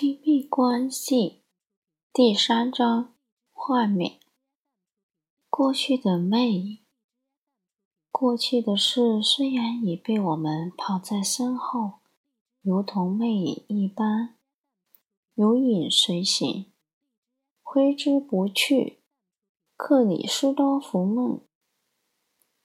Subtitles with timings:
[0.00, 1.42] 亲密关系
[2.10, 3.12] 第三章：
[3.52, 4.18] 幻灭。
[5.50, 6.78] 过去的魅影，
[8.10, 11.98] 过去的事虽然已被我们抛在身后，
[12.62, 14.36] 如同魅影一般，
[15.34, 16.72] 如影随形，
[17.62, 19.00] 挥之不去。
[19.76, 21.42] 克里斯多福梦。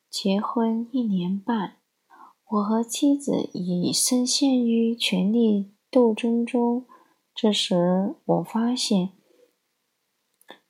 [0.10, 1.82] 结婚一年半，
[2.48, 6.88] 我和妻子已深陷于权力斗争中。
[7.36, 9.12] 这时，我发现，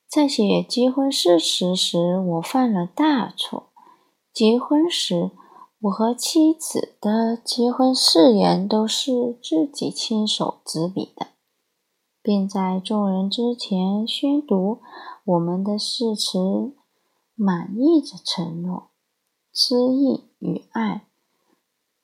[0.09, 3.71] 在写结婚誓词时，我犯了大错。
[4.33, 5.29] 结婚时，
[5.81, 11.27] 我和妻子的结婚誓言都是自己亲手执笔的，
[12.23, 14.81] 并在众人之前宣读
[15.23, 16.75] 我们的誓词，
[17.35, 18.89] 满意着承诺、
[19.53, 21.07] 诗意与爱。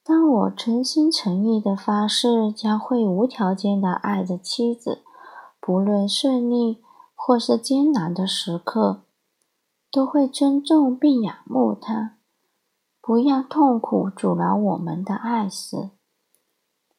[0.04, 5.04] 当我诚心诚意的发誓，将会无条件的爱着妻子，
[5.60, 6.82] 不论顺利
[7.14, 9.04] 或是艰难的时刻，
[9.92, 12.18] 都会尊重并仰慕她，
[13.00, 15.92] 不让痛苦阻挠我们的爱时，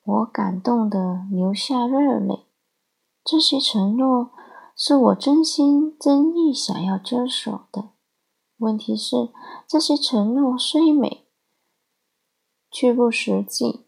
[0.05, 2.47] 我感动的流下热泪。
[3.25, 4.31] 这些承诺
[4.77, 7.91] 是我真心真意想要遵守的。
[8.59, 9.31] 问题是，
[9.67, 11.27] 这些承诺虽美。
[12.73, 13.85] 却不实际。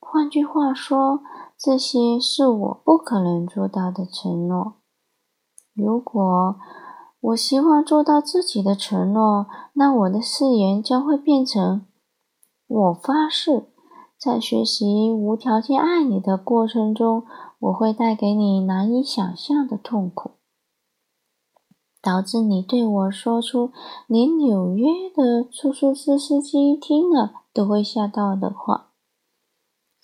[0.00, 1.20] 换句话说，
[1.56, 4.74] 这些是我不可能做到的承诺。
[5.72, 6.56] 如果
[7.20, 11.86] 我希望做到自己的承诺，那我的誓言将会变成：
[12.66, 13.68] 我发誓，
[14.18, 17.24] 在学习无条件爱你的过程中，
[17.58, 20.32] 我会带给你难以想象的痛苦，
[22.00, 23.72] 导致你对我说出
[24.06, 27.45] 连纽约的出租车司机听了。
[27.56, 28.90] 都会吓到的话，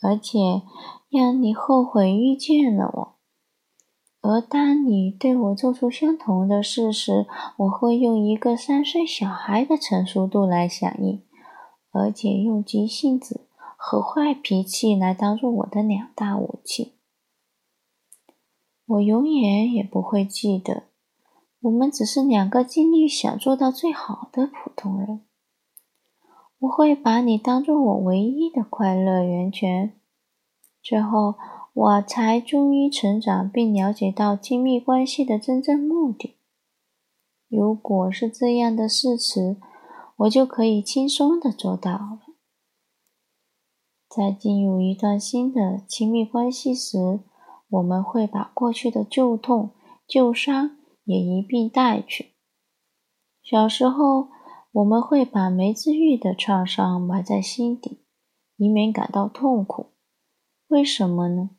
[0.01, 0.63] 而且
[1.11, 3.19] 让你后悔遇见了我。
[4.23, 7.27] 而当你对我做出相同的事时，
[7.59, 11.23] 我会用一个三岁小孩的成熟度来响应，
[11.91, 16.95] 而且用急性子和坏脾气来当做我的两大武器。
[18.87, 20.85] 我永远也不会记得，
[21.61, 25.27] 我们只是两个尽力想做到最好的普通人。
[26.63, 29.99] 我会把你当做我唯一的快乐源泉。
[30.81, 31.35] 最后，
[31.73, 36.37] 我才终于成长并了解到亲密关系的真正目的。
[37.49, 39.57] 如果是这样的事实，
[40.19, 42.21] 我就可以轻松的做到了。
[44.09, 47.25] 在进入一段新的亲密关系时，
[47.71, 49.71] 我们会把过去的旧痛、
[50.07, 52.35] 旧伤也一并带去。
[53.43, 54.29] 小时候。
[54.73, 58.07] 我们会把没治愈的创伤埋在心底，
[58.57, 59.93] 以免感到痛苦。
[60.69, 61.51] 为什么呢？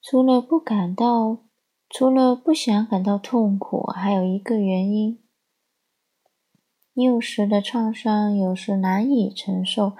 [0.00, 1.44] 除了不感到，
[1.90, 5.22] 除了不想感到痛苦，还有一个原因：
[6.94, 9.92] 幼时的创伤有时难以承受。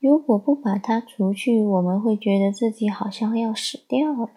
[0.00, 4.30] 如果不把它除去，我们会觉得自己好像要死掉了。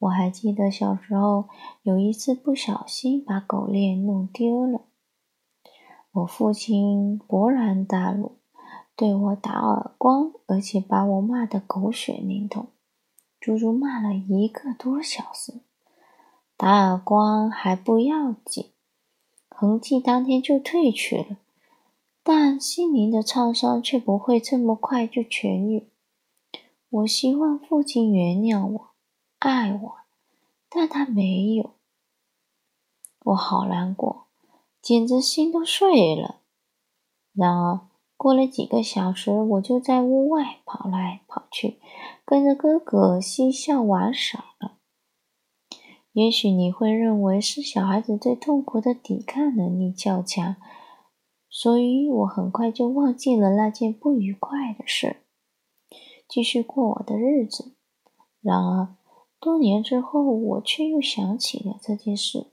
[0.00, 1.48] 我还记得小时候
[1.82, 4.91] 有一次不小心把狗链弄丢了。
[6.12, 8.36] 我父亲勃然大怒，
[8.94, 12.66] 对我打耳光，而且把我骂得狗血淋头，
[13.40, 15.62] 足足骂了一个多小时。
[16.54, 18.72] 打耳光还不要紧，
[19.48, 21.38] 痕迹当天就褪去了，
[22.22, 25.88] 但心灵的创伤却不会这么快就痊愈。
[26.90, 28.90] 我希望父亲原谅我，
[29.38, 29.94] 爱我，
[30.68, 31.70] 但他没有，
[33.24, 34.21] 我好难过。
[34.82, 36.40] 简直心都碎了。
[37.32, 41.78] 然而，过了几个小时，我就在屋外跑来跑去，
[42.24, 44.72] 跟着哥哥嬉笑玩耍了。
[46.12, 50.56] 也许你会认为是小孩子对痛苦的抵抗能力较强，
[51.48, 55.22] 所以我很快就忘记了那件不愉快的事，
[56.28, 57.76] 继续过我的日子。
[58.40, 58.96] 然而，
[59.40, 62.48] 多年之后，我却又想起了这件事，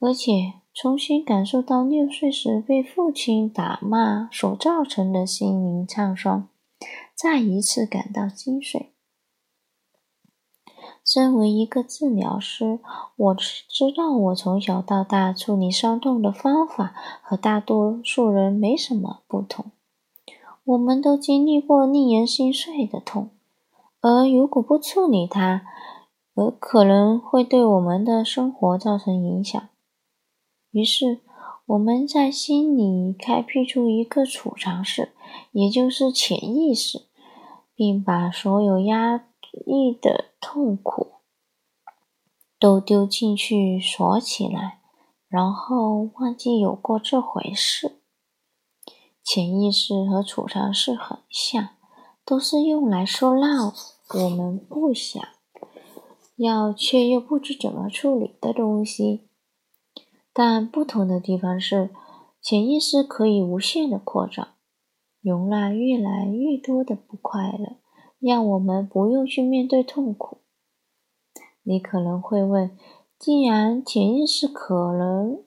[0.00, 0.54] 而且。
[0.74, 6.48] 重新感受到六岁时被父亲打骂所造成的心灵创伤，
[7.14, 8.88] 再一次感到心碎。
[11.04, 12.80] 身为一个治疗师，
[13.16, 19.66] 我知道我从小到大处理伤痛的方法和大多数人没什么不同。
[20.64, 23.30] 我们都经历过令人心碎的痛，
[24.00, 25.62] 而如果不处理它，
[26.34, 29.68] 而可能会对我们的生活造成影响。
[30.72, 31.20] 于是，
[31.66, 35.12] 我们在心里开辟出一个储藏室，
[35.52, 37.02] 也就是潜意识，
[37.74, 39.24] 并把所有压
[39.66, 41.12] 抑的痛苦
[42.58, 44.80] 都丢进去锁起来，
[45.28, 47.98] 然后忘记有过这回事。
[49.22, 51.68] 潜意识和储藏室很像，
[52.24, 53.72] 都是用来收纳
[54.14, 55.22] 我们不想
[56.36, 59.28] 要却又不知怎么处理的东西。
[60.32, 61.90] 但不同的地方是，
[62.40, 64.48] 潜意识可以无限的扩张，
[65.20, 67.76] 容纳越来越多的不快乐，
[68.18, 70.38] 让我们不用去面对痛苦。
[71.62, 72.76] 你可能会问：
[73.18, 75.44] 既然潜意识可能……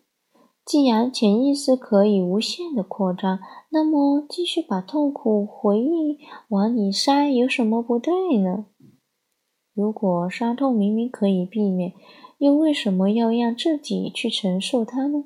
[0.66, 3.40] 既然潜意识可以无限的扩张，
[3.70, 6.18] 那么继续把痛苦回忆
[6.50, 8.66] 往里塞有什么不对呢？
[9.76, 11.94] 如果伤痛明明可以避免，
[12.38, 15.26] 又为什么要让自己去承受它呢？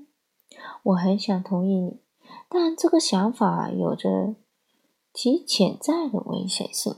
[0.83, 2.00] 我很想同意你，
[2.50, 4.35] 但这个想法有着
[5.13, 6.95] 其潜在的危险性。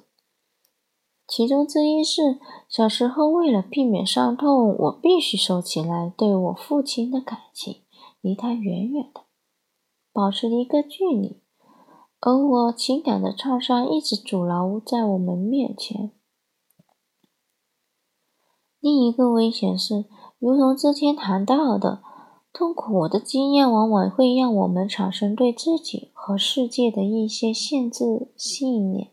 [1.27, 7.83] 其中之一是，小时候为了避免伤痛，我必须收起来对我父亲的感情。
[8.19, 9.21] 离他远远的，
[10.13, 11.41] 保持一个距离，
[12.19, 16.11] 而我情感的创伤一直阻挠在我们面前。
[18.81, 20.05] 另一个危险是，
[20.39, 22.01] 如同之前谈到的，
[22.51, 29.09] 痛苦的经验往往会让我们产生对自己和世界的一些限制信念。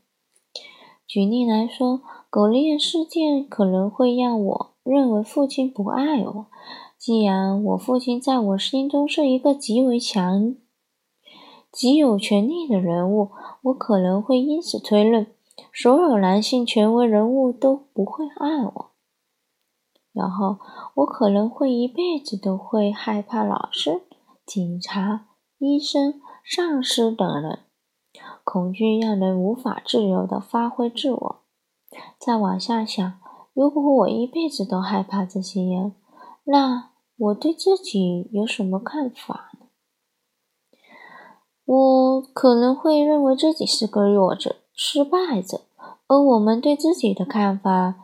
[1.06, 2.00] 举例来说，
[2.30, 6.46] 狗链事件可能会让我认为父亲不爱我。
[6.96, 10.56] 既然我父亲在我心中是一个极为强、
[11.70, 13.28] 极有权力的人物，
[13.64, 15.26] 我可能会因此推论，
[15.74, 18.87] 所有男性权威人物都不会爱我。
[20.18, 20.58] 然后，
[20.94, 24.02] 我可能会一辈子都会害怕老师、
[24.44, 25.28] 警察、
[25.58, 27.60] 医生、上司等人，
[28.42, 31.36] 恐惧让人无法自由地发挥自我。
[32.18, 33.20] 再往下想，
[33.54, 35.94] 如果我一辈子都害怕这些人，
[36.42, 39.66] 那我对自己有什么看法呢？
[41.64, 45.60] 我可能会认为自己是个弱者、失败者，
[46.08, 47.94] 而我们对自己的看法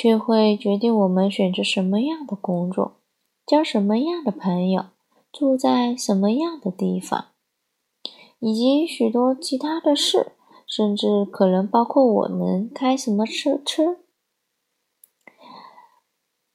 [0.00, 2.98] 却会决定我们选择什么样的工作、
[3.44, 4.84] 交什么样的朋友、
[5.32, 7.30] 住在什么样的地方，
[8.38, 10.34] 以及许多其他的事，
[10.68, 13.96] 甚至可能包括我们开什么车车。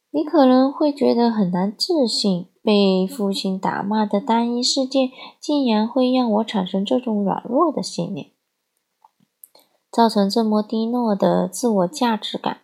[0.09, 5.11] 你可能会觉得很难置信，被父亲打骂的单一事件
[5.41, 8.31] 竟然会让我产生这种软弱的信念，
[9.91, 12.61] 造成这么低落的自我价值感。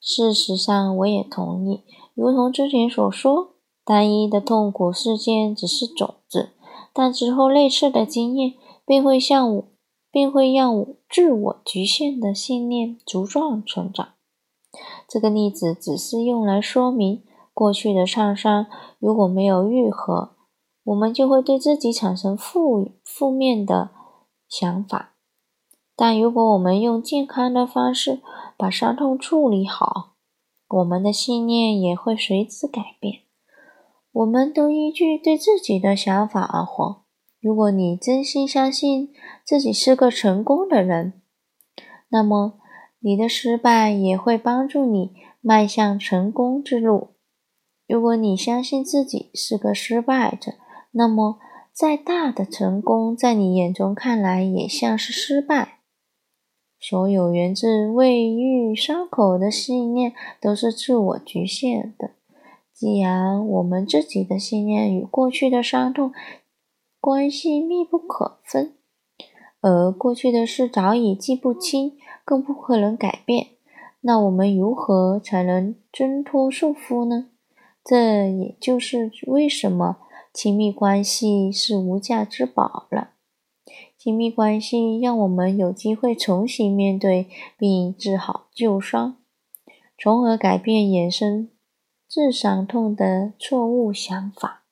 [0.00, 1.82] 事实上，我也同意，
[2.14, 3.54] 如同之前所说，
[3.84, 6.50] 单一的痛苦事件只是种子，
[6.92, 8.54] 但之后类似的经验
[8.84, 9.64] 便会向我，
[10.10, 14.10] 便会让我自我局限的信念茁壮成长。
[15.08, 18.66] 这个例子只是用来说明，过去的创伤
[18.98, 20.36] 如果没有愈合，
[20.84, 23.90] 我们就会对自己产生负负面的
[24.48, 25.14] 想法。
[25.98, 28.20] 但如果我们用健康的方式
[28.56, 30.14] 把伤痛处理好，
[30.68, 33.22] 我们的信念也会随之改变。
[34.12, 37.02] 我们都依据对自己的想法而活。
[37.40, 39.12] 如果你真心相信
[39.44, 41.20] 自己是个成功的人，
[42.10, 42.60] 那么。
[43.00, 47.10] 你的失败也会帮助你迈向成功之路。
[47.86, 50.54] 如果你相信自己是个失败者，
[50.90, 51.38] 那么
[51.72, 55.77] 再大的成功在你眼中看来也像是失败。
[56.80, 62.10] 所有源自未愈伤口的信念都是自我局限的。
[62.72, 66.12] 既然我们自己的信念与过去的伤痛
[67.00, 68.74] 关系密不可分，
[69.60, 71.98] 而过去的事早已记不清。
[72.24, 73.46] 更不可能改变，
[74.02, 77.30] 那我们如何才能挣脱束缚呢？
[77.82, 79.96] 这也就是为什么
[80.34, 83.12] 亲密关系是无价之宝了。
[83.98, 87.26] 亲密关系让我们有机会重新面对
[87.58, 89.16] 并治好旧伤，
[89.98, 91.50] 从而改变衍生
[92.06, 94.62] 自伤痛的错误想法。